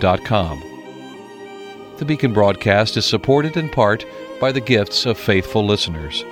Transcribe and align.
beaconbaptist.com. 0.00 1.96
The 1.98 2.04
Beacon 2.04 2.32
broadcast 2.32 2.96
is 2.96 3.04
supported 3.04 3.56
in 3.56 3.68
part 3.68 4.04
by 4.40 4.52
the 4.52 4.60
gifts 4.60 5.06
of 5.06 5.18
faithful 5.18 5.64
listeners. 5.64 6.24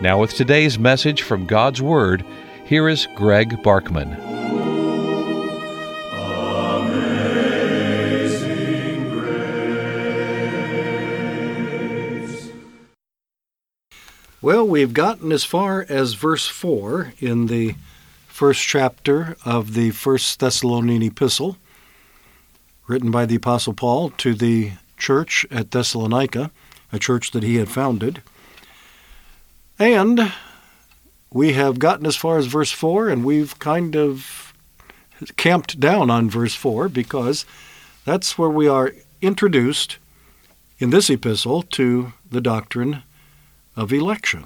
Now, 0.00 0.20
with 0.20 0.34
today's 0.34 0.78
message 0.78 1.22
from 1.22 1.46
God's 1.46 1.80
Word, 1.80 2.24
here 2.66 2.88
is 2.88 3.08
Greg 3.14 3.62
Barkman. 3.62 4.34
Well, 14.42 14.68
we've 14.68 14.92
gotten 14.92 15.32
as 15.32 15.44
far 15.44 15.86
as 15.88 16.12
verse 16.12 16.46
4 16.46 17.14
in 17.18 17.46
the 17.46 17.74
first 18.28 18.62
chapter 18.62 19.36
of 19.44 19.72
the 19.74 19.90
First 19.90 20.38
Thessalonian 20.38 21.02
epistle, 21.02 21.56
written 22.86 23.10
by 23.10 23.26
the 23.26 23.36
Apostle 23.36 23.74
Paul 23.74 24.10
to 24.10 24.34
the 24.34 24.72
church 24.96 25.44
at 25.50 25.70
Thessalonica, 25.70 26.50
a 26.92 26.98
church 26.98 27.32
that 27.32 27.42
he 27.42 27.56
had 27.56 27.68
founded. 27.68 28.22
And 29.78 30.32
we 31.30 31.52
have 31.52 31.78
gotten 31.78 32.06
as 32.06 32.16
far 32.16 32.38
as 32.38 32.46
verse 32.46 32.70
4, 32.70 33.08
and 33.08 33.24
we've 33.24 33.58
kind 33.58 33.96
of 33.96 34.54
camped 35.36 35.80
down 35.80 36.10
on 36.10 36.30
verse 36.30 36.54
4 36.54 36.88
because 36.88 37.44
that's 38.04 38.38
where 38.38 38.50
we 38.50 38.68
are 38.68 38.94
introduced 39.20 39.98
in 40.78 40.90
this 40.90 41.10
epistle 41.10 41.62
to 41.62 42.12
the 42.30 42.40
doctrine 42.40 43.02
of 43.74 43.92
election, 43.92 44.44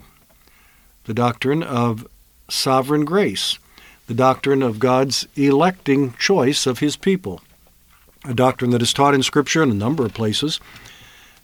the 1.05 1.15
doctrine 1.15 1.63
of 1.63 2.07
sovereign 2.49 3.05
grace, 3.05 3.59
the 4.07 4.15
doctrine 4.15 4.63
of 4.63 4.79
God's 4.79 5.27
electing 5.37 6.15
choice 6.15 6.67
of 6.67 6.79
his 6.79 6.97
people, 6.97 7.43
a 8.25 8.35
doctrine 8.35 8.71
that 8.71 8.83
is 8.83 8.93
taught 8.93 9.15
in 9.15 9.23
Scripture 9.23 9.63
in 9.63 9.71
a 9.71 9.75
number 9.75 10.05
of 10.05 10.15
places, 10.15 10.61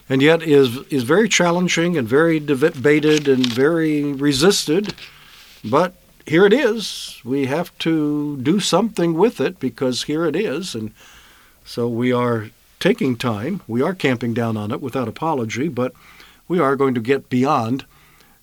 and 0.09 0.23
yet 0.23 0.43
is, 0.43 0.79
is 0.91 1.03
very 1.03 1.29
challenging 1.29 1.97
and 1.97 2.07
very 2.07 2.39
debated 2.39 3.29
and 3.29 3.47
very 3.47 4.13
resisted. 4.13 4.95
But 5.65 5.95
here 6.27 6.45
it 6.45 6.53
is. 6.53 7.21
We 7.25 7.47
have 7.47 7.77
to 7.79 8.37
do 8.39 8.61
something 8.61 9.15
with 9.15 9.41
it 9.41 9.59
because 9.59 10.05
here 10.05 10.25
it 10.27 10.37
is. 10.37 10.75
And 10.75 10.93
so 11.65 11.89
we 11.89 12.13
are 12.13 12.51
taking 12.79 13.17
time. 13.17 13.63
We 13.67 13.83
are 13.83 13.95
camping 13.95 14.35
down 14.35 14.57
on 14.57 14.71
it 14.71 14.81
without 14.81 15.09
apology, 15.09 15.69
but 15.69 15.93
we 16.49 16.59
are 16.59 16.77
going 16.77 16.95
to 16.95 17.01
get 17.01 17.31
beyond 17.31 17.85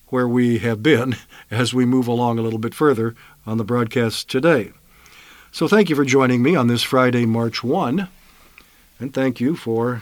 where 0.07 0.27
we 0.27 0.59
have 0.59 0.83
been 0.83 1.15
as 1.51 1.73
we 1.73 1.85
move 1.85 2.07
along 2.07 2.39
a 2.39 2.41
little 2.41 2.59
bit 2.59 2.73
further 2.73 3.15
on 3.45 3.57
the 3.57 3.63
broadcast 3.63 4.29
today. 4.29 4.71
So 5.51 5.67
thank 5.67 5.89
you 5.89 5.95
for 5.95 6.05
joining 6.05 6.41
me 6.41 6.55
on 6.55 6.67
this 6.67 6.83
Friday, 6.83 7.25
March 7.25 7.63
1, 7.63 8.07
and 9.03 9.13
thank 9.13 9.41
you 9.41 9.53
for 9.53 10.01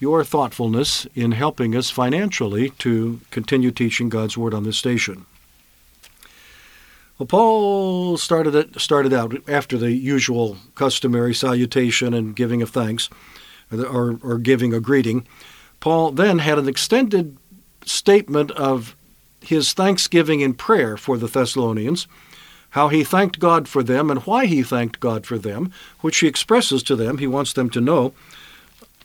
your 0.00 0.24
thoughtfulness 0.24 1.06
in 1.14 1.32
helping 1.32 1.76
us 1.76 1.90
financially 1.90 2.70
to 2.70 3.20
continue 3.30 3.70
teaching 3.70 4.08
God's 4.08 4.38
Word 4.38 4.54
on 4.54 4.64
this 4.64 4.78
station. 4.78 5.26
Well, 7.18 7.26
Paul 7.26 8.16
started 8.16 8.54
it, 8.54 8.80
started 8.80 9.12
out 9.12 9.36
after 9.46 9.76
the 9.76 9.92
usual 9.92 10.56
customary 10.74 11.34
salutation 11.34 12.14
and 12.14 12.34
giving 12.34 12.62
of 12.62 12.70
thanks, 12.70 13.10
or, 13.70 14.18
or 14.22 14.38
giving 14.38 14.72
a 14.72 14.80
greeting. 14.80 15.26
Paul 15.78 16.12
then 16.12 16.38
had 16.38 16.58
an 16.58 16.68
extended 16.68 17.36
statement 17.84 18.52
of 18.52 18.96
his 19.42 19.74
thanksgiving 19.74 20.40
in 20.40 20.54
prayer 20.54 20.96
for 20.96 21.18
the 21.18 21.28
Thessalonians, 21.28 22.06
how 22.76 22.88
he 22.88 23.02
thanked 23.02 23.40
God 23.40 23.66
for 23.66 23.82
them 23.82 24.10
and 24.10 24.20
why 24.26 24.44
he 24.44 24.62
thanked 24.62 25.00
God 25.00 25.24
for 25.24 25.38
them, 25.38 25.72
which 26.02 26.18
he 26.18 26.26
expresses 26.26 26.82
to 26.82 26.94
them. 26.94 27.16
He 27.16 27.26
wants 27.26 27.54
them 27.54 27.70
to 27.70 27.80
know 27.80 28.12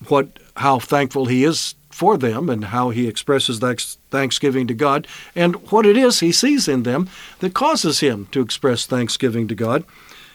what 0.09 0.27
how 0.57 0.77
thankful 0.77 1.27
he 1.27 1.45
is 1.45 1.73
for 1.89 2.17
them 2.17 2.49
and 2.49 2.65
how 2.65 2.89
he 2.89 3.07
expresses 3.07 3.61
that 3.61 3.79
thanksgiving 4.09 4.67
to 4.67 4.73
God 4.73 5.07
and 5.37 5.55
what 5.71 5.85
it 5.85 5.95
is 5.95 6.19
he 6.19 6.33
sees 6.33 6.67
in 6.67 6.83
them 6.83 7.07
that 7.39 7.53
causes 7.53 8.01
him 8.01 8.27
to 8.33 8.41
express 8.41 8.85
thanksgiving 8.85 9.47
to 9.47 9.55
God. 9.55 9.85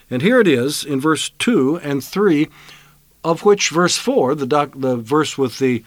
And 0.09 0.23
here 0.23 0.39
it 0.39 0.47
is 0.47 0.83
in 0.83 0.99
verse 0.99 1.29
2 1.37 1.77
and 1.83 2.03
3 2.03 2.47
of 3.23 3.45
which 3.45 3.69
verse 3.69 3.97
4, 3.97 4.33
the 4.33 4.47
doc, 4.47 4.71
the 4.75 4.97
verse 4.97 5.37
with 5.37 5.59
the 5.59 5.83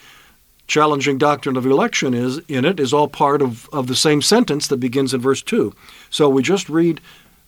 challenging 0.68 1.18
doctrine 1.18 1.56
of 1.56 1.66
election 1.66 2.14
is 2.14 2.38
in 2.46 2.64
it 2.64 2.78
is 2.78 2.92
all 2.92 3.08
part 3.08 3.42
of, 3.42 3.68
of 3.72 3.88
the 3.88 3.96
same 3.96 4.22
sentence 4.22 4.68
that 4.68 4.76
begins 4.76 5.12
in 5.12 5.20
verse 5.20 5.42
2. 5.42 5.74
So 6.10 6.28
we 6.28 6.44
just 6.44 6.68
read 6.68 7.00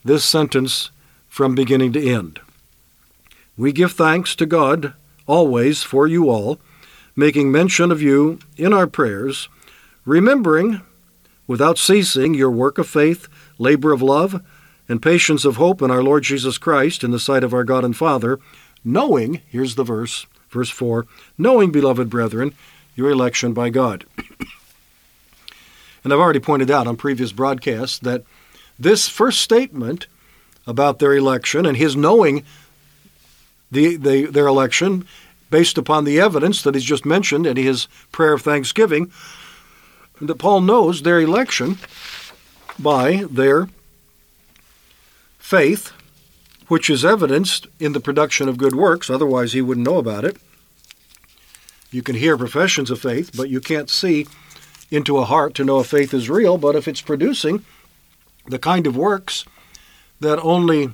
this 0.04 0.24
sentence 0.24 0.90
from 1.28 1.54
beginning 1.54 1.92
to 1.92 2.08
end. 2.08 2.40
We 3.56 3.72
give 3.72 3.92
thanks 3.92 4.34
to 4.36 4.46
God 4.46 4.94
always 5.26 5.82
for 5.82 6.06
you 6.06 6.28
all, 6.28 6.58
making 7.14 7.52
mention 7.52 7.90
of 7.92 8.02
you 8.02 8.38
in 8.56 8.72
our 8.72 8.86
prayers, 8.86 9.48
remembering 10.04 10.80
without 11.46 11.78
ceasing 11.78 12.34
your 12.34 12.50
work 12.50 12.78
of 12.78 12.88
faith, 12.88 13.28
labor 13.58 13.92
of 13.92 14.02
love, 14.02 14.42
and 14.88 15.02
patience 15.02 15.44
of 15.44 15.56
hope 15.56 15.80
in 15.82 15.91
our 15.91 16.02
Lord 16.02 16.22
Jesus 16.22 16.58
Christ 16.58 17.04
in 17.04 17.10
the 17.10 17.20
sight 17.20 17.44
of 17.44 17.54
our 17.54 17.64
God 17.64 17.84
and 17.84 17.96
Father, 17.96 18.38
knowing, 18.84 19.41
here's 19.48 19.74
the 19.74 19.84
verse, 19.84 20.26
verse 20.50 20.70
4, 20.70 21.06
knowing, 21.38 21.70
beloved 21.70 22.10
brethren, 22.10 22.54
your 22.94 23.10
election 23.10 23.52
by 23.52 23.70
God. 23.70 24.04
and 26.04 26.12
I've 26.12 26.18
already 26.18 26.41
pointed 26.41 26.70
out 26.70 26.86
on 26.86 26.96
previous 26.96 27.32
broadcasts 27.32 27.98
that 28.00 28.24
this 28.78 29.09
first 29.09 29.41
statement 29.41 30.06
about 30.66 30.99
their 30.99 31.15
election 31.15 31.66
and 31.66 31.77
his 31.77 31.97
knowing 31.97 32.44
the, 33.71 33.97
the, 33.97 34.27
their 34.27 34.47
election 34.47 35.06
based 35.50 35.77
upon 35.77 36.05
the 36.05 36.19
evidence 36.19 36.62
that 36.62 36.75
he's 36.75 36.84
just 36.84 37.05
mentioned 37.05 37.47
in 37.47 37.56
his 37.56 37.87
prayer 38.10 38.34
of 38.34 38.43
thanksgiving, 38.43 39.10
that 40.21 40.37
Paul 40.37 40.60
knows 40.60 41.03
their 41.03 41.21
election 41.21 41.78
by 42.78 43.25
their 43.31 43.69
faith, 45.39 45.93
which 46.69 46.89
is 46.89 47.04
evidenced 47.04 47.66
in 47.78 47.93
the 47.93 48.00
production 48.00 48.49
of 48.49 48.56
good 48.56 48.75
works, 48.75 49.10
otherwise 49.10 49.53
he 49.53 49.60
wouldn't 49.60 49.87
know 49.87 49.99
about 49.99 50.25
it. 50.25 50.37
You 51.91 52.03
can 52.03 52.16
hear 52.16 52.39
professions 52.39 52.91
of 52.91 53.00
faith, 53.00 53.33
but 53.37 53.50
you 53.50 53.60
can't 53.60 53.91
see 53.91 54.27
into 54.91 55.19
a 55.19 55.27
heart 55.27 55.54
to 55.54 55.65
know 55.65 55.81
if 55.81 55.89
faith 55.89 56.15
is 56.15 56.31
real. 56.31 56.56
But 56.56 56.75
if 56.75 56.89
it's 56.89 57.03
producing 57.03 57.65
the 58.47 58.58
kind 58.58 58.86
of 58.86 58.97
works 58.97 59.44
that 60.20 60.38
only 60.41 60.91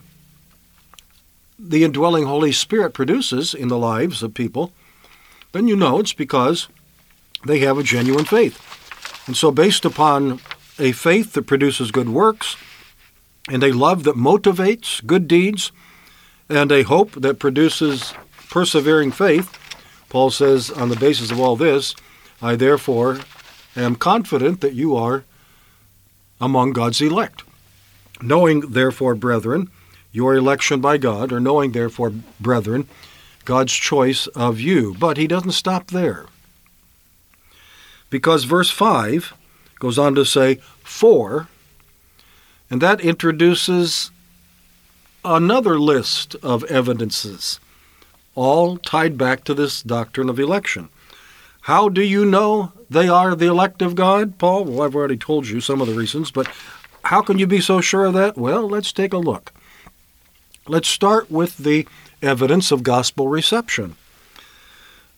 the 1.58 1.84
indwelling 1.84 2.24
Holy 2.24 2.52
Spirit 2.52 2.94
produces 2.94 3.54
in 3.54 3.68
the 3.68 3.78
lives 3.78 4.22
of 4.22 4.34
people, 4.34 4.72
then 5.52 5.66
you 5.66 5.76
know 5.76 5.98
it's 5.98 6.12
because 6.12 6.68
they 7.44 7.58
have 7.60 7.78
a 7.78 7.82
genuine 7.82 8.24
faith. 8.24 8.64
And 9.26 9.36
so, 9.36 9.50
based 9.50 9.84
upon 9.84 10.40
a 10.78 10.92
faith 10.92 11.32
that 11.32 11.46
produces 11.46 11.90
good 11.90 12.08
works, 12.08 12.56
and 13.50 13.62
a 13.64 13.72
love 13.72 14.04
that 14.04 14.14
motivates 14.14 15.04
good 15.04 15.26
deeds, 15.26 15.72
and 16.48 16.70
a 16.70 16.82
hope 16.82 17.12
that 17.12 17.38
produces 17.38 18.14
persevering 18.50 19.10
faith, 19.10 19.58
Paul 20.08 20.30
says, 20.30 20.70
on 20.70 20.88
the 20.88 20.96
basis 20.96 21.30
of 21.30 21.40
all 21.40 21.56
this, 21.56 21.94
I 22.40 22.56
therefore 22.56 23.20
am 23.76 23.96
confident 23.96 24.60
that 24.60 24.74
you 24.74 24.96
are 24.96 25.24
among 26.40 26.72
God's 26.72 27.00
elect. 27.00 27.42
Knowing, 28.20 28.60
therefore, 28.60 29.14
brethren, 29.14 29.70
your 30.12 30.34
election 30.34 30.80
by 30.80 30.98
God, 30.98 31.32
or 31.32 31.40
knowing, 31.40 31.72
therefore, 31.72 32.12
brethren, 32.40 32.88
God's 33.44 33.72
choice 33.72 34.26
of 34.28 34.60
you. 34.60 34.94
But 34.98 35.16
he 35.16 35.26
doesn't 35.26 35.52
stop 35.52 35.88
there. 35.88 36.26
Because 38.10 38.44
verse 38.44 38.70
5 38.70 39.34
goes 39.78 39.98
on 39.98 40.14
to 40.14 40.24
say, 40.24 40.56
For, 40.82 41.48
and 42.70 42.80
that 42.80 43.00
introduces 43.00 44.10
another 45.24 45.78
list 45.78 46.34
of 46.42 46.64
evidences 46.64 47.60
all 48.34 48.76
tied 48.76 49.18
back 49.18 49.42
to 49.42 49.52
this 49.52 49.82
doctrine 49.82 50.28
of 50.28 50.38
election. 50.38 50.88
How 51.62 51.88
do 51.88 52.02
you 52.02 52.24
know 52.24 52.72
they 52.88 53.08
are 53.08 53.34
the 53.34 53.46
elect 53.46 53.82
of 53.82 53.94
God, 53.94 54.38
Paul? 54.38 54.64
Well, 54.64 54.82
I've 54.82 54.96
already 54.96 55.16
told 55.16 55.46
you 55.48 55.60
some 55.60 55.80
of 55.80 55.86
the 55.86 55.94
reasons, 55.94 56.30
but 56.30 56.48
how 57.04 57.20
can 57.20 57.38
you 57.38 57.46
be 57.46 57.60
so 57.60 57.80
sure 57.80 58.06
of 58.06 58.14
that? 58.14 58.36
Well, 58.36 58.68
let's 58.68 58.92
take 58.92 59.12
a 59.12 59.18
look. 59.18 59.52
Let's 60.66 60.88
start 60.88 61.30
with 61.30 61.58
the 61.58 61.86
evidence 62.22 62.70
of 62.70 62.82
gospel 62.82 63.28
reception. 63.28 63.96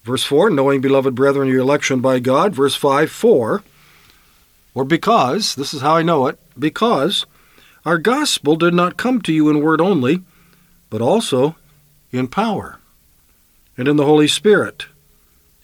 Verse 0.03 0.25
4, 0.25 0.51
knowing, 0.51 0.81
beloved 0.81 1.15
brethren, 1.15 1.49
your 1.49 1.61
election 1.61 2.01
by 2.01 2.21
God. 2.21 2.55
Verse 2.55 2.75
5, 2.75 3.11
for, 3.11 3.63
or 4.75 4.85
because, 4.85 5.55
this 5.55 5.75
is 5.75 5.83
how 5.83 5.97
I 5.97 6.03
know 6.03 6.27
it, 6.27 6.39
because 6.59 7.27
our 7.85 7.99
gospel 7.99 8.57
did 8.57 8.75
not 8.75 8.97
come 8.97 9.21
to 9.23 9.33
you 9.33 9.51
in 9.51 9.63
word 9.63 9.81
only, 9.81 10.23
but 10.89 11.03
also 11.03 11.57
in 12.13 12.29
power, 12.29 12.79
and 13.77 13.89
in 13.89 13.97
the 13.97 14.05
Holy 14.05 14.29
Spirit, 14.29 14.87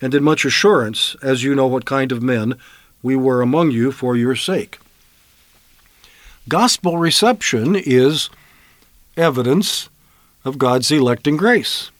and 0.00 0.14
in 0.14 0.22
much 0.22 0.44
assurance, 0.44 1.16
as 1.22 1.42
you 1.42 1.54
know 1.54 1.66
what 1.66 1.84
kind 1.84 2.12
of 2.12 2.22
men 2.22 2.58
we 3.02 3.16
were 3.16 3.42
among 3.42 3.70
you 3.70 3.92
for 3.92 4.16
your 4.16 4.36
sake. 4.36 4.78
Gospel 6.48 6.98
reception 6.98 7.74
is 7.74 8.30
evidence 9.16 9.88
of 10.44 10.58
God's 10.58 10.90
electing 10.90 11.36
grace. 11.36 11.90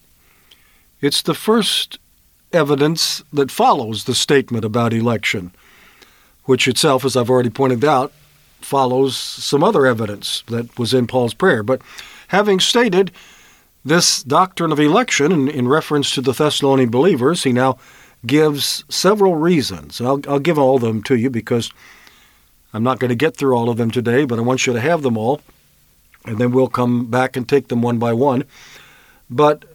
It's 1.01 1.21
the 1.21 1.33
first 1.33 1.99
evidence 2.53 3.23
that 3.33 3.51
follows 3.51 4.05
the 4.05 4.15
statement 4.15 4.63
about 4.63 4.93
election, 4.93 5.51
which 6.45 6.67
itself, 6.67 7.03
as 7.03 7.17
I've 7.17 7.29
already 7.29 7.49
pointed 7.49 7.83
out, 7.83 8.13
follows 8.61 9.17
some 9.17 9.63
other 9.63 9.85
evidence 9.85 10.43
that 10.47 10.77
was 10.79 10.93
in 10.93 11.07
Paul's 11.07 11.33
prayer. 11.33 11.61
But 11.61 11.81
having 12.29 12.59
stated 12.59 13.11
this 13.87 14.21
doctrine 14.23 14.71
of 14.71 14.79
election 14.79 15.31
in, 15.31 15.47
in 15.47 15.67
reference 15.67 16.11
to 16.11 16.21
the 16.21 16.33
Thessalonian 16.33 16.89
believers, 16.89 17.43
he 17.43 17.53
now 17.53 17.77
gives 18.25 18.83
several 18.89 19.35
reasons. 19.35 20.01
I'll, 20.01 20.21
I'll 20.27 20.39
give 20.39 20.59
all 20.59 20.75
of 20.75 20.81
them 20.81 21.01
to 21.03 21.15
you 21.15 21.29
because 21.29 21.71
I'm 22.73 22.83
not 22.83 22.99
going 22.99 23.09
to 23.09 23.15
get 23.15 23.37
through 23.37 23.55
all 23.55 23.69
of 23.69 23.77
them 23.77 23.89
today, 23.89 24.25
but 24.25 24.39
I 24.39 24.41
want 24.41 24.67
you 24.67 24.73
to 24.73 24.79
have 24.79 25.03
them 25.03 25.17
all, 25.17 25.41
and 26.25 26.37
then 26.37 26.51
we'll 26.51 26.67
come 26.67 27.05
back 27.05 27.37
and 27.37 27.47
take 27.47 27.69
them 27.69 27.81
one 27.81 27.97
by 27.97 28.13
one. 28.13 28.43
But 29.29 29.65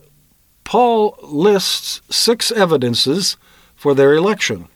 Paul 0.65 1.19
lists 1.23 2.03
six 2.11 2.53
evidences 2.53 3.37
for 3.75 3.94
their 3.94 4.15
election. 4.15 4.69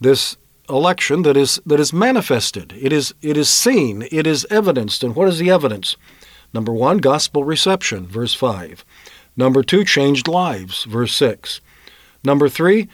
This 0.00 0.36
election 0.68 1.22
that 1.22 1.36
is 1.36 1.60
that 1.64 1.80
is 1.80 1.92
manifested. 1.92 2.74
It 2.78 2.92
is 2.92 3.14
it 3.22 3.36
is 3.36 3.48
seen, 3.48 4.06
it 4.10 4.26
is 4.26 4.46
evidenced. 4.50 5.02
And 5.02 5.16
what 5.16 5.28
is 5.28 5.38
the 5.38 5.50
evidence? 5.50 5.96
Number 6.52 6.72
1, 6.72 6.98
gospel 6.98 7.44
reception, 7.44 8.06
verse 8.06 8.34
5. 8.34 8.84
Number 9.36 9.62
2, 9.62 9.84
changed 9.84 10.28
lives, 10.28 10.84
verse 10.84 11.14
6. 11.14 11.60
Number 12.24 12.48
3, 12.48 12.88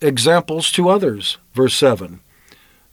examples 0.00 0.72
to 0.72 0.88
others, 0.88 1.38
verse 1.54 1.74
7. 1.74 2.20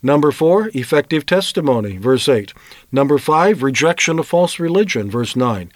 Number 0.02 0.32
4, 0.32 0.72
effective 0.74 1.26
testimony, 1.26 1.98
verse 1.98 2.30
8. 2.30 2.54
Number 2.92 3.18
5, 3.18 3.64
rejection 3.64 4.20
of 4.20 4.28
false 4.28 4.60
religion, 4.60 5.10
verse 5.10 5.36
9. 5.36 5.72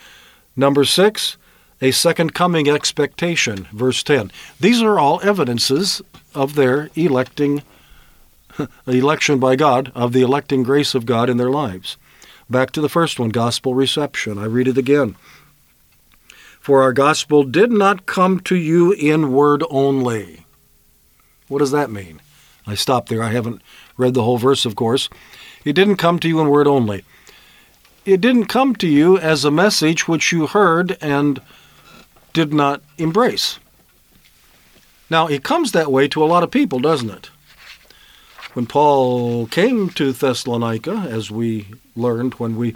Number 0.56 0.86
6, 0.86 1.38
a 1.82 1.92
second 1.92 2.34
coming 2.34 2.70
expectation, 2.70 3.68
verse 3.72 4.04
10. 4.04 4.32
These 4.60 4.82
are 4.82 5.00
all 5.00 5.20
evidences 5.24 6.02
of 6.36 6.56
their 6.56 6.90
electing 6.96 7.64
election 8.88 9.40
by 9.40 9.56
God, 9.56 9.92
of 9.96 10.14
the 10.14 10.22
electing 10.22 10.64
grace 10.64 10.94
of 10.94 11.06
God 11.06 11.30
in 11.30 11.38
their 11.38 11.50
lives. 11.50 11.98
Back 12.52 12.72
to 12.72 12.82
the 12.82 12.90
first 12.90 13.18
one, 13.18 13.30
gospel 13.30 13.74
reception. 13.74 14.38
I 14.38 14.44
read 14.44 14.68
it 14.68 14.78
again. 14.78 15.16
For 16.60 16.82
our 16.82 16.92
gospel 16.92 17.44
did 17.44 17.72
not 17.72 18.06
come 18.06 18.42
to 18.42 18.58
you 18.58 18.92
in 18.92 19.32
word 19.32 19.64
only. 19.70 20.46
What 21.48 21.60
does 21.60 21.72
that 21.72 21.90
mean? 21.90 22.22
I 22.68 22.76
stopped 22.76 23.08
there. 23.08 23.24
I 23.24 23.32
haven't 23.32 23.62
read 23.96 24.16
the 24.16 24.24
whole 24.24 24.38
verse, 24.38 24.66
of 24.66 24.76
course. 24.76 25.08
It 25.64 25.74
didn't 25.74 25.96
come 25.96 26.20
to 26.20 26.28
you 26.28 26.42
in 26.42 26.50
word 26.50 26.68
only. 26.68 27.06
It 28.04 28.20
didn't 28.20 28.48
come 28.48 28.76
to 28.76 28.88
you 28.88 29.18
as 29.18 29.46
a 29.46 29.52
message 29.52 30.10
which 30.10 30.34
you 30.34 30.48
heard 30.48 30.98
and 31.00 31.42
did 32.34 32.54
not 32.54 32.82
embrace. 32.98 33.60
Now, 35.10 35.28
it 35.28 35.46
comes 35.46 35.72
that 35.72 35.90
way 35.90 36.10
to 36.10 36.22
a 36.22 36.28
lot 36.28 36.44
of 36.44 36.52
people, 36.52 36.80
doesn't 36.80 37.12
it? 37.12 37.30
When 38.54 38.66
Paul 38.66 39.48
came 39.48 39.90
to 39.92 40.12
Thessalonica, 40.12 41.08
as 41.10 41.32
we 41.32 41.68
learned 41.96 42.34
when 42.34 42.58
we 42.58 42.76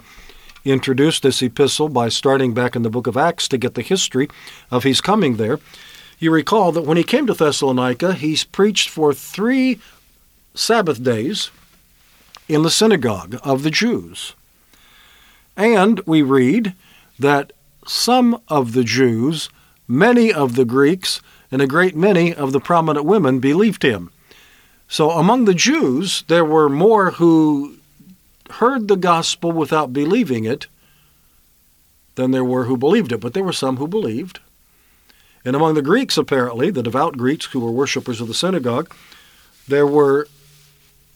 introduced 0.64 1.22
this 1.22 1.42
epistle 1.42 1.90
by 1.90 2.08
starting 2.08 2.54
back 2.54 2.74
in 2.74 2.80
the 2.80 2.88
book 2.88 3.06
of 3.06 3.18
Acts 3.18 3.46
to 3.48 3.58
get 3.58 3.74
the 3.74 3.82
history 3.82 4.30
of 4.70 4.84
his 4.84 5.02
coming 5.02 5.36
there, 5.36 5.60
you 6.18 6.30
recall 6.30 6.72
that 6.72 6.86
when 6.86 6.96
he 6.96 7.04
came 7.04 7.26
to 7.26 7.34
Thessalonica, 7.34 8.14
he 8.14 8.38
preached 8.52 8.88
for 8.88 9.12
three 9.12 9.78
Sabbath 10.54 11.02
days 11.02 11.50
in 12.48 12.62
the 12.62 12.70
synagogue 12.70 13.38
of 13.44 13.62
the 13.62 13.70
Jews. 13.70 14.34
And 15.58 16.00
we 16.06 16.22
read 16.22 16.72
that 17.18 17.52
some 17.86 18.40
of 18.48 18.72
the 18.72 18.84
Jews, 18.84 19.50
many 19.86 20.32
of 20.32 20.56
the 20.56 20.64
Greeks, 20.64 21.20
and 21.52 21.60
a 21.60 21.66
great 21.66 21.94
many 21.94 22.32
of 22.32 22.52
the 22.52 22.60
prominent 22.60 23.04
women 23.04 23.40
believed 23.40 23.82
him. 23.82 24.10
So 24.88 25.10
among 25.10 25.44
the 25.44 25.54
Jews, 25.54 26.22
there 26.28 26.44
were 26.44 26.68
more 26.68 27.12
who 27.12 27.76
heard 28.50 28.88
the 28.88 28.96
gospel 28.96 29.52
without 29.52 29.92
believing 29.92 30.44
it 30.44 30.66
than 32.14 32.30
there 32.30 32.44
were 32.44 32.64
who 32.64 32.76
believed 32.76 33.12
it, 33.12 33.20
but 33.20 33.34
there 33.34 33.44
were 33.44 33.52
some 33.52 33.76
who 33.76 33.88
believed. 33.88 34.40
And 35.44 35.54
among 35.54 35.74
the 35.74 35.82
Greeks, 35.82 36.16
apparently, 36.16 36.70
the 36.70 36.82
devout 36.82 37.16
Greeks 37.16 37.46
who 37.46 37.60
were 37.60 37.70
worshippers 37.70 38.20
of 38.20 38.28
the 38.28 38.34
synagogue, 38.34 38.92
there 39.68 39.86
were 39.86 40.28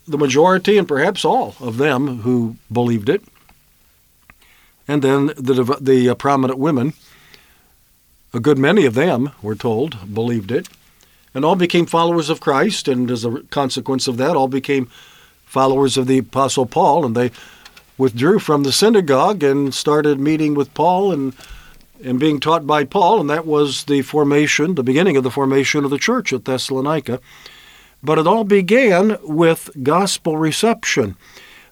the 0.07 0.19
majority 0.19 0.77
and 0.77 0.87
perhaps 0.87 1.25
all 1.25 1.57
of 1.61 1.77
them 1.79 2.19
who 2.19 2.57
believed 2.71 3.09
it. 3.09 3.23
And 4.87 5.03
then 5.03 5.27
the, 5.37 5.79
the 5.81 6.09
uh, 6.11 6.15
prominent 6.15 6.59
women, 6.59 6.95
a 8.35 8.41
good 8.41 8.59
many 8.59 8.87
of 8.87 8.95
them, 8.95 9.31
we're 9.41 9.55
told, 9.55 10.13
believed 10.13 10.51
it. 10.51 10.69
And 11.35 11.45
all 11.45 11.57
became 11.57 11.87
followers 11.87 12.29
of 12.29 12.41
Christ, 12.41 12.89
and 12.89 13.11
as 13.11 13.25
a 13.25 13.41
consequence 13.51 14.09
of 14.09 14.17
that, 14.17 14.37
all 14.37 14.49
became 14.49 14.91
followers 15.45 15.97
of 15.97 16.07
the 16.07 16.19
Apostle 16.19 16.67
Paul, 16.67 17.05
and 17.05 17.17
they 17.17 17.31
withdrew 17.99 18.39
from 18.39 18.63
the 18.63 18.73
synagogue 18.73 19.43
and 19.43 19.75
started 19.75 20.19
meeting 20.19 20.55
with 20.55 20.73
Paul 20.75 21.13
and 21.13 21.35
and 22.03 22.19
being 22.19 22.41
taught 22.41 22.67
by 22.67 22.85
Paul, 22.85 23.21
and 23.21 23.29
that 23.29 23.47
was 23.47 23.85
the 23.85 24.03
formation, 24.03 24.75
the 24.75 24.83
beginning 24.83 25.17
of 25.17 25.23
the 25.23 25.31
formation 25.31 25.85
of 25.85 25.91
the 25.91 25.99
church 25.99 26.33
at 26.33 26.45
Thessalonica. 26.47 27.21
But 28.03 28.19
it 28.19 28.27
all 28.27 28.45
began 28.45 29.19
with 29.23 29.71
gospel 29.83 30.39
reception. 30.39 31.17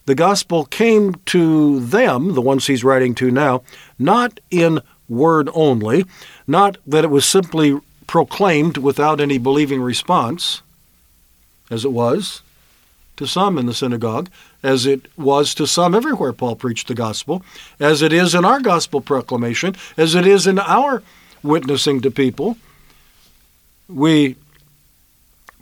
The 0.05 0.15
gospel 0.15 0.67
came 0.67 1.15
to 1.27 1.81
them, 1.81 2.35
the 2.35 2.43
ones 2.43 2.67
he's 2.67 2.85
writing 2.85 3.15
to 3.17 3.31
now, 3.31 3.63
not 3.99 4.41
in 4.51 4.81
word 5.09 5.49
only, 5.55 6.05
not 6.47 6.77
that 6.87 7.05
it 7.05 7.11
was 7.11 7.25
simply 7.25 7.79
proclaimed 8.09 8.79
without 8.79 9.21
any 9.21 9.39
believing 9.39 9.81
response, 9.81 10.63
as 11.71 11.85
it 11.85 11.93
was 11.93 12.43
to 13.17 13.27
some 13.27 13.59
in 13.59 13.67
the 13.67 13.75
synagogue, 13.75 14.31
as 14.63 14.87
it 14.87 15.07
was 15.17 15.55
to 15.55 15.67
some 15.67 15.95
everywhere 15.95 16.33
Paul 16.33 16.57
preached 16.57 16.89
the 16.89 16.95
gospel, 16.95 17.45
as 17.79 18.01
it 18.01 18.13
is 18.13 18.35
in 18.35 18.45
our 18.45 18.61
gospel 18.61 19.01
proclamation, 19.01 19.77
as 19.97 20.15
it 20.15 20.27
is 20.27 20.47
in 20.47 20.59
our 20.59 21.03
witnessing 21.43 22.01
to 22.01 22.11
people. 22.11 22.57
We 23.89 24.37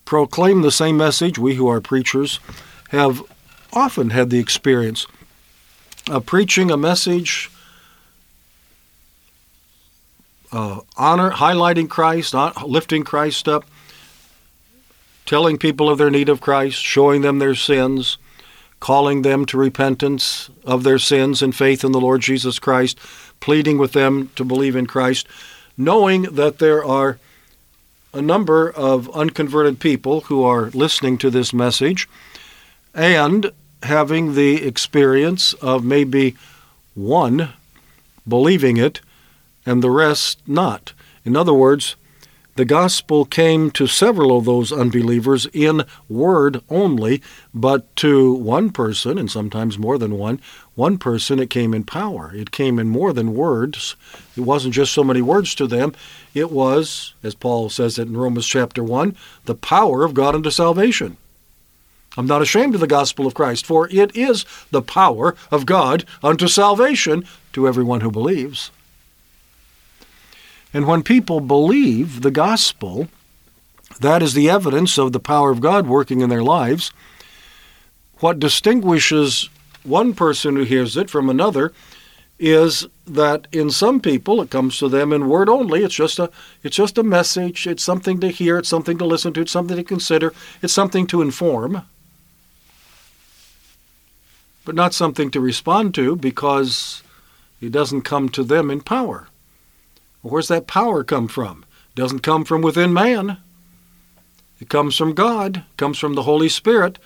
proclaim 0.04 0.62
the 0.62 0.70
same 0.70 0.96
message. 0.96 1.38
We 1.38 1.54
who 1.54 1.68
are 1.68 1.80
preachers 1.80 2.40
have 2.90 3.22
often 3.72 4.10
had 4.10 4.30
the 4.30 4.38
experience 4.38 5.06
of 6.08 6.26
preaching 6.26 6.70
a 6.70 6.76
message 6.76 7.50
uh, 10.56 10.80
honor, 10.96 11.30
highlighting 11.30 11.86
Christ, 11.86 12.32
lifting 12.64 13.04
Christ 13.04 13.46
up, 13.46 13.66
telling 15.26 15.58
people 15.58 15.90
of 15.90 15.98
their 15.98 16.10
need 16.10 16.30
of 16.30 16.40
Christ, 16.40 16.82
showing 16.82 17.20
them 17.20 17.40
their 17.40 17.54
sins, 17.54 18.16
calling 18.80 19.20
them 19.20 19.44
to 19.46 19.58
repentance 19.58 20.48
of 20.64 20.82
their 20.82 20.98
sins 20.98 21.42
and 21.42 21.54
faith 21.54 21.84
in 21.84 21.92
the 21.92 22.00
Lord 22.00 22.22
Jesus 22.22 22.58
Christ, 22.58 22.98
pleading 23.38 23.76
with 23.76 23.92
them 23.92 24.30
to 24.34 24.44
believe 24.46 24.76
in 24.76 24.86
Christ, 24.86 25.28
knowing 25.76 26.22
that 26.22 26.58
there 26.58 26.82
are 26.82 27.18
a 28.14 28.22
number 28.22 28.70
of 28.70 29.14
unconverted 29.14 29.78
people 29.78 30.22
who 30.22 30.42
are 30.42 30.70
listening 30.70 31.18
to 31.18 31.28
this 31.28 31.52
message 31.52 32.08
and 32.94 33.52
having 33.82 34.34
the 34.34 34.66
experience 34.66 35.52
of 35.54 35.84
maybe 35.84 36.34
one 36.94 37.50
believing 38.26 38.78
it 38.78 39.02
and 39.66 39.82
the 39.82 39.90
rest 39.90 40.40
not. 40.46 40.94
In 41.24 41.36
other 41.36 41.52
words, 41.52 41.96
the 42.56 42.64
gospel 42.64 43.26
came 43.26 43.70
to 43.72 43.86
several 43.86 44.38
of 44.38 44.46
those 44.46 44.72
unbelievers 44.72 45.46
in 45.52 45.84
word 46.08 46.62
only, 46.70 47.20
but 47.52 47.94
to 47.96 48.32
one 48.32 48.70
person, 48.70 49.18
and 49.18 49.30
sometimes 49.30 49.78
more 49.78 49.98
than 49.98 50.16
one, 50.16 50.40
one 50.74 50.96
person 50.96 51.38
it 51.38 51.50
came 51.50 51.74
in 51.74 51.84
power. 51.84 52.32
It 52.34 52.52
came 52.52 52.78
in 52.78 52.88
more 52.88 53.12
than 53.12 53.34
words. 53.34 53.94
It 54.38 54.40
wasn't 54.40 54.72
just 54.72 54.94
so 54.94 55.04
many 55.04 55.20
words 55.20 55.54
to 55.56 55.66
them. 55.66 55.92
It 56.32 56.50
was, 56.50 57.12
as 57.22 57.34
Paul 57.34 57.68
says 57.68 57.98
it 57.98 58.08
in 58.08 58.16
Romans 58.16 58.46
chapter 58.46 58.82
1, 58.82 59.14
the 59.44 59.54
power 59.54 60.02
of 60.02 60.14
God 60.14 60.34
unto 60.34 60.50
salvation. 60.50 61.18
I'm 62.16 62.26
not 62.26 62.40
ashamed 62.40 62.74
of 62.74 62.80
the 62.80 62.86
gospel 62.86 63.26
of 63.26 63.34
Christ, 63.34 63.66
for 63.66 63.86
it 63.90 64.16
is 64.16 64.46
the 64.70 64.80
power 64.80 65.36
of 65.50 65.66
God 65.66 66.06
unto 66.22 66.48
salvation 66.48 67.26
to 67.52 67.68
everyone 67.68 68.00
who 68.00 68.10
believes. 68.10 68.70
And 70.72 70.86
when 70.86 71.02
people 71.02 71.40
believe 71.40 72.22
the 72.22 72.30
gospel, 72.30 73.08
that 74.00 74.22
is 74.22 74.34
the 74.34 74.50
evidence 74.50 74.98
of 74.98 75.12
the 75.12 75.20
power 75.20 75.50
of 75.50 75.60
God 75.60 75.86
working 75.86 76.20
in 76.20 76.28
their 76.28 76.42
lives. 76.42 76.92
What 78.18 78.38
distinguishes 78.38 79.48
one 79.84 80.14
person 80.14 80.56
who 80.56 80.64
hears 80.64 80.96
it 80.96 81.08
from 81.08 81.30
another 81.30 81.72
is 82.38 82.86
that 83.06 83.46
in 83.52 83.70
some 83.70 84.00
people 84.00 84.42
it 84.42 84.50
comes 84.50 84.78
to 84.78 84.88
them 84.88 85.12
in 85.12 85.28
word 85.28 85.48
only. 85.48 85.84
It's 85.84 85.94
just 85.94 86.18
a 86.18 86.30
it's 86.62 86.76
just 86.76 86.98
a 86.98 87.02
message. 87.02 87.66
It's 87.66 87.82
something 87.82 88.20
to 88.20 88.28
hear. 88.28 88.58
It's 88.58 88.68
something 88.68 88.98
to 88.98 89.06
listen 89.06 89.32
to. 89.34 89.40
It's 89.42 89.52
something 89.52 89.76
to 89.76 89.84
consider. 89.84 90.34
It's 90.60 90.74
something 90.74 91.06
to 91.06 91.22
inform 91.22 91.86
but 94.66 94.74
not 94.74 94.92
something 94.92 95.30
to 95.30 95.40
respond 95.40 95.94
to 95.94 96.16
because 96.16 97.02
it 97.62 97.72
doesn't 97.72 98.02
come 98.02 98.28
to 98.28 98.42
them 98.42 98.70
in 98.70 98.82
power 98.82 99.28
where's 100.26 100.48
that 100.48 100.66
power 100.66 101.04
come 101.04 101.28
from 101.28 101.64
it 101.90 101.94
doesn't 101.94 102.20
come 102.20 102.44
from 102.44 102.62
within 102.62 102.92
man 102.92 103.38
it 104.60 104.68
comes 104.68 104.96
from 104.96 105.14
god 105.14 105.58
it 105.58 105.76
comes 105.76 105.98
from 105.98 106.14
the 106.14 106.22
holy 106.22 106.48
spirit 106.48 106.98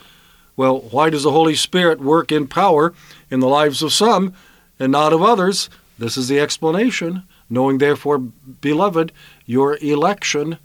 well 0.57 0.81
why 0.91 1.11
does 1.11 1.23
the 1.23 1.33
holy 1.33 1.55
spirit 1.55 2.01
work 2.01 2.33
in 2.33 2.47
power 2.47 2.93
in 3.31 3.41
the 3.41 3.49
lives 3.49 3.83
of 3.83 3.93
some 3.93 4.35
and 4.81 4.91
not 4.91 5.13
of 5.13 5.23
others. 5.23 5.69
This 5.99 6.17
is 6.17 6.27
the 6.27 6.41
explanation. 6.41 7.23
Knowing, 7.51 7.79
therefore, 7.79 8.19
beloved, 8.19 9.13
your 9.45 9.77
election 9.83 10.57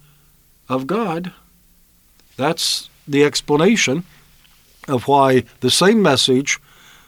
of 0.69 0.88
God. 0.88 1.33
That's 2.38 2.89
the 3.07 3.24
explanation 3.24 4.03
of 4.88 5.07
why 5.07 5.43
the 5.59 5.71
same 5.71 6.01
message 6.01 6.59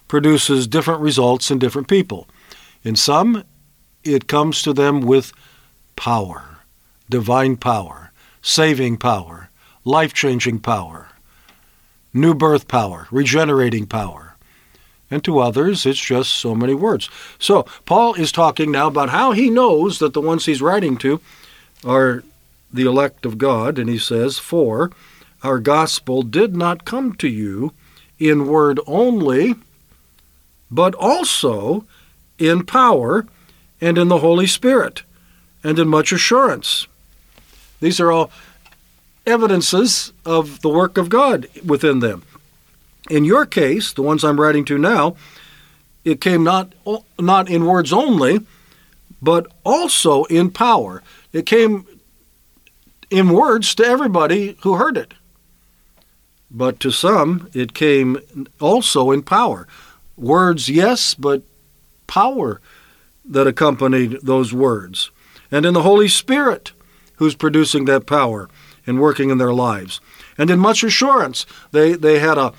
produces 0.07 0.67
different 0.67 1.01
results 1.01 1.49
in 1.51 1.59
different 1.59 1.87
people. 1.87 2.27
In 2.83 2.95
some, 2.95 3.43
it 4.07 4.27
comes 4.27 4.61
to 4.61 4.73
them 4.73 5.01
with 5.01 5.33
power, 5.95 6.59
divine 7.09 7.57
power, 7.57 8.11
saving 8.41 8.97
power, 8.97 9.49
life 9.83 10.13
changing 10.13 10.59
power, 10.59 11.09
new 12.13 12.33
birth 12.33 12.67
power, 12.67 13.07
regenerating 13.11 13.85
power 13.85 14.27
and 15.09 15.23
to 15.23 15.39
others 15.39 15.85
it's 15.85 15.99
just 15.99 16.31
so 16.31 16.53
many 16.53 16.73
words. 16.73 17.09
So 17.39 17.63
Paul 17.85 18.15
is 18.15 18.31
talking 18.31 18.71
now 18.71 18.87
about 18.87 19.09
how 19.09 19.31
he 19.31 19.49
knows 19.49 19.99
that 19.99 20.13
the 20.13 20.21
ones 20.21 20.45
he's 20.45 20.61
writing 20.61 20.97
to 20.97 21.21
are 21.85 22.23
the 22.71 22.83
elect 22.83 23.25
of 23.25 23.37
God, 23.37 23.79
and 23.79 23.89
he 23.89 23.97
says, 23.97 24.37
For 24.37 24.91
our 25.43 25.59
gospel 25.59 26.23
did 26.23 26.55
not 26.55 26.85
come 26.85 27.13
to 27.15 27.27
you 27.27 27.73
in 28.19 28.47
word 28.47 28.79
only, 28.85 29.55
but 30.69 30.93
also 30.95 31.85
in 32.37 32.65
power 32.65 33.25
and 33.79 33.97
in 33.97 34.07
the 34.07 34.19
Holy 34.19 34.47
Spirit 34.47 35.03
and 35.63 35.77
in 35.77 35.87
much 35.87 36.11
assurance. 36.11 36.87
These 37.79 37.99
are 37.99 38.11
all 38.11 38.31
evidences 39.25 40.13
of 40.25 40.61
the 40.61 40.69
work 40.69 40.97
of 40.97 41.09
God 41.09 41.47
within 41.65 41.99
them. 41.99 42.23
In 43.09 43.25
your 43.25 43.45
case, 43.45 43.93
the 43.93 44.01
ones 44.01 44.23
I'm 44.23 44.39
writing 44.39 44.65
to 44.65 44.77
now, 44.77 45.15
it 46.03 46.21
came 46.21 46.43
not 46.43 46.73
not 47.19 47.49
in 47.49 47.65
words 47.65 47.91
only, 47.91 48.39
but 49.21 49.51
also 49.63 50.23
in 50.25 50.51
power. 50.51 51.03
It 51.33 51.45
came 51.45 51.85
in 53.09 53.29
words 53.29 53.75
to 53.75 53.85
everybody 53.85 54.57
who 54.61 54.75
heard 54.75 54.97
it. 54.97 55.13
But 56.49 56.79
to 56.81 56.91
some, 56.91 57.49
it 57.53 57.73
came 57.73 58.19
also 58.59 59.11
in 59.11 59.21
power. 59.21 59.67
Words, 60.15 60.69
yes, 60.69 61.13
but 61.13 61.43
power 62.07 62.61
that 63.27 63.47
accompanied 63.47 64.19
those 64.23 64.53
words. 64.53 65.11
And 65.51 65.65
in 65.65 65.73
the 65.73 65.83
Holy 65.83 66.07
Spirit, 66.07 66.71
who's 67.17 67.35
producing 67.35 67.85
that 67.85 68.05
power 68.05 68.49
and 68.85 68.99
working 68.99 69.29
in 69.29 69.37
their 69.37 69.53
lives. 69.53 69.99
And 70.37 70.49
in 70.49 70.59
much 70.59 70.83
assurance, 70.83 71.45
they, 71.71 71.93
they 71.93 72.19
had 72.19 72.37
a, 72.37 72.53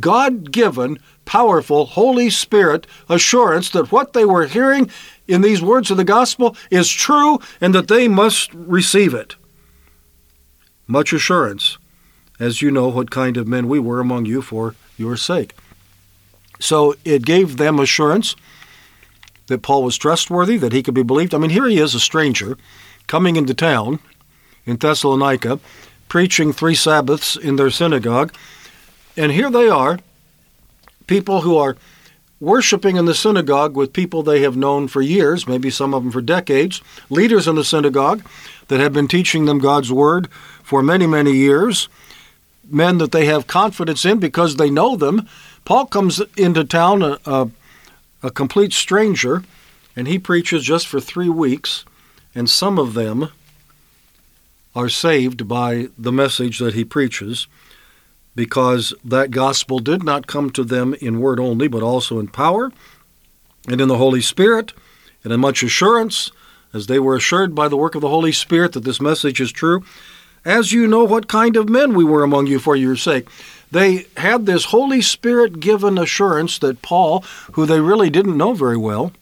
God 0.00 0.50
given, 0.50 0.98
powerful 1.24 1.86
Holy 1.86 2.30
Spirit 2.30 2.86
assurance 3.08 3.70
that 3.70 3.92
what 3.92 4.12
they 4.12 4.24
were 4.24 4.46
hearing 4.46 4.90
in 5.28 5.40
these 5.40 5.62
words 5.62 5.90
of 5.90 5.96
the 5.96 6.04
gospel 6.04 6.56
is 6.70 6.90
true 6.90 7.38
and 7.60 7.74
that 7.74 7.88
they 7.88 8.08
must 8.08 8.52
receive 8.54 9.14
it. 9.14 9.36
Much 10.86 11.12
assurance, 11.12 11.78
as 12.38 12.60
you 12.60 12.70
know 12.70 12.88
what 12.88 13.10
kind 13.10 13.36
of 13.36 13.48
men 13.48 13.68
we 13.68 13.78
were 13.78 14.00
among 14.00 14.26
you 14.26 14.42
for 14.42 14.74
your 14.98 15.16
sake. 15.16 15.54
So 16.60 16.94
it 17.04 17.24
gave 17.24 17.56
them 17.56 17.78
assurance 17.78 18.36
that 19.46 19.62
Paul 19.62 19.82
was 19.82 19.96
trustworthy, 19.96 20.56
that 20.58 20.72
he 20.72 20.82
could 20.82 20.94
be 20.94 21.02
believed. 21.02 21.34
I 21.34 21.38
mean, 21.38 21.50
here 21.50 21.66
he 21.66 21.78
is, 21.78 21.94
a 21.94 22.00
stranger, 22.00 22.56
coming 23.06 23.36
into 23.36 23.54
town 23.54 23.98
in 24.64 24.76
Thessalonica, 24.76 25.60
preaching 26.08 26.52
three 26.52 26.74
Sabbaths 26.74 27.36
in 27.36 27.56
their 27.56 27.70
synagogue 27.70 28.32
and 29.16 29.32
here 29.32 29.50
they 29.50 29.68
are, 29.68 29.98
people 31.06 31.42
who 31.42 31.56
are 31.56 31.76
worshiping 32.40 32.96
in 32.96 33.04
the 33.04 33.14
synagogue 33.14 33.76
with 33.76 33.92
people 33.92 34.22
they 34.22 34.42
have 34.42 34.56
known 34.56 34.88
for 34.88 35.00
years, 35.00 35.46
maybe 35.46 35.70
some 35.70 35.94
of 35.94 36.02
them 36.02 36.12
for 36.12 36.20
decades, 36.20 36.82
leaders 37.10 37.46
in 37.46 37.54
the 37.54 37.64
synagogue 37.64 38.24
that 38.68 38.80
have 38.80 38.92
been 38.92 39.08
teaching 39.08 39.44
them 39.44 39.58
God's 39.58 39.92
word 39.92 40.28
for 40.62 40.82
many, 40.82 41.06
many 41.06 41.32
years, 41.32 41.88
men 42.68 42.98
that 42.98 43.12
they 43.12 43.26
have 43.26 43.46
confidence 43.46 44.04
in 44.04 44.18
because 44.18 44.56
they 44.56 44.70
know 44.70 44.96
them. 44.96 45.28
Paul 45.64 45.86
comes 45.86 46.20
into 46.36 46.64
town 46.64 47.02
a, 47.02 47.18
a, 47.24 47.50
a 48.24 48.30
complete 48.30 48.72
stranger, 48.72 49.44
and 49.94 50.08
he 50.08 50.18
preaches 50.18 50.64
just 50.64 50.88
for 50.88 50.98
three 50.98 51.28
weeks, 51.28 51.84
and 52.34 52.48
some 52.48 52.78
of 52.78 52.94
them 52.94 53.28
are 54.74 54.88
saved 54.88 55.46
by 55.46 55.88
the 55.96 56.10
message 56.10 56.58
that 56.58 56.74
he 56.74 56.84
preaches 56.84 57.46
because 58.34 58.92
that 59.04 59.30
gospel 59.30 59.78
did 59.78 60.02
not 60.02 60.26
come 60.26 60.50
to 60.50 60.64
them 60.64 60.94
in 60.94 61.20
word 61.20 61.38
only, 61.38 61.68
but 61.68 61.82
also 61.82 62.18
in 62.18 62.26
power 62.26 62.72
and 63.68 63.80
in 63.80 63.88
the 63.88 63.98
Holy 63.98 64.22
Spirit 64.22 64.72
and 65.22 65.32
in 65.32 65.38
much 65.38 65.62
assurance, 65.62 66.32
as 66.72 66.86
they 66.88 66.98
were 66.98 67.14
assured 67.14 67.54
by 67.54 67.68
the 67.68 67.76
work 67.76 67.94
of 67.94 68.00
the 68.00 68.08
Holy 68.08 68.32
Spirit 68.32 68.72
that 68.72 68.84
this 68.84 69.00
message 69.00 69.40
is 69.40 69.52
true. 69.52 69.84
As 70.44 70.72
you 70.72 70.86
know 70.86 71.04
what 71.04 71.28
kind 71.28 71.56
of 71.56 71.68
men 71.68 71.94
we 71.94 72.04
were 72.04 72.22
among 72.22 72.46
you 72.46 72.58
for 72.58 72.76
your 72.76 72.96
sake. 72.96 73.28
They 73.70 74.06
had 74.16 74.46
this 74.46 74.66
Holy 74.66 75.00
Spirit 75.00 75.58
given 75.58 75.98
assurance 75.98 76.58
that 76.58 76.82
Paul, 76.82 77.24
who 77.52 77.66
they 77.66 77.80
really 77.80 78.10
didn't 78.10 78.36
know 78.36 78.52
very 78.52 78.76
well, 78.76 79.12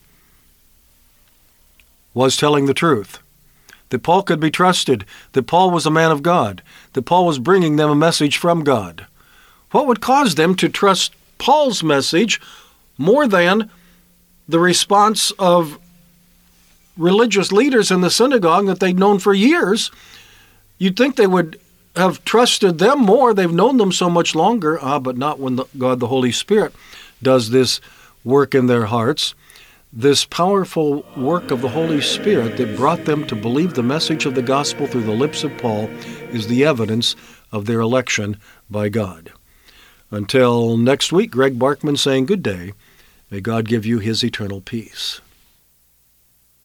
was 2.13 2.37
telling 2.37 2.67
the 2.67 2.75
truth 2.75 3.19
that 3.89 4.03
Paul 4.03 4.23
could 4.23 4.41
be 4.41 4.51
trusted, 4.51 5.05
that 5.33 5.47
Paul 5.47 5.71
was 5.71 5.87
a 5.87 5.91
man 5.91 6.11
of 6.11 6.23
God, 6.23 6.63
that 6.95 7.03
Paul 7.03 7.27
was 7.27 7.39
bringing 7.39 7.77
them 7.77 7.91
a 7.91 7.95
message 7.95 8.37
from 8.39 8.65
God. 8.65 9.07
What 9.71 9.87
would 9.87 10.01
cause 10.01 10.35
them 10.35 10.55
to 10.57 10.69
trust 10.69 11.15
Paul's 11.39 11.83
message 11.83 12.41
more 12.99 13.29
than 13.29 13.71
the 14.49 14.59
response 14.59 15.31
of 15.39 15.79
religious 16.97 17.53
leaders 17.53 17.91
in 17.91 18.01
the 18.01 18.11
synagogue 18.11 18.67
that 18.67 18.81
they'd 18.81 18.99
known 18.99 19.19
for 19.19 19.35
years? 19.35 19.91
You'd 20.79 20.97
think 20.97 21.17
they 21.17 21.27
would 21.27 21.61
have 21.97 22.25
trusted 22.25 22.79
them 22.79 23.01
more. 23.01 23.35
They've 23.35 23.53
known 23.53 23.77
them 23.77 23.93
so 23.93 24.09
much 24.09 24.35
longer. 24.35 24.79
Ah, 24.83 24.99
but 24.99 25.17
not 25.17 25.39
when 25.39 25.57
the, 25.57 25.65
God 25.79 26.01
the 26.01 26.09
Holy 26.09 26.33
Spirit 26.33 26.75
does 27.23 27.51
this 27.51 27.81
work 28.25 28.55
in 28.55 28.67
their 28.67 28.87
hearts 28.87 29.35
this 29.93 30.25
powerful 30.25 31.05
work 31.19 31.51
of 31.51 31.61
the 31.61 31.69
Holy 31.69 32.01
Spirit 32.01 32.57
that 32.57 32.77
brought 32.77 33.05
them 33.05 33.27
to 33.27 33.37
believe 33.37 33.75
the 33.75 33.83
message 33.83 34.25
of 34.25 34.35
the 34.35 34.43
gospel 34.43 34.87
through 34.87 35.03
the 35.03 35.13
lips 35.13 35.45
of 35.45 35.57
Paul 35.59 35.89
is 36.31 36.47
the 36.47 36.65
evidence 36.65 37.15
of 37.51 37.67
their 37.67 37.81
election 37.81 38.39
by 38.71 38.89
God. 38.89 39.33
Until 40.11 40.79
next 40.79 41.13
week, 41.13 41.31
Greg 41.31 41.59
Barkman 41.59 41.99
saying 41.99 42.25
good 42.25 42.43
day. 42.43 42.73
May 43.31 43.41
God 43.41 43.69
give 43.69 43.85
you 43.85 43.99
his 43.99 44.25
eternal 44.25 44.63
peace. 44.63 45.21